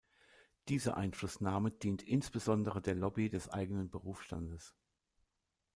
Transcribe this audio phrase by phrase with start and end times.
[0.67, 4.75] Diese Einflussnahme dient insbesondere der Lobby des eigenen Berufsstandes.